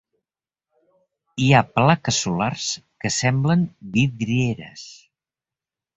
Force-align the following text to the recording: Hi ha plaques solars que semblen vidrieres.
Hi 1.43 1.49
ha 1.51 1.59
plaques 1.75 2.21
solars 2.25 2.65
que 3.05 3.15
semblen 3.19 3.69
vidrieres. 3.99 4.91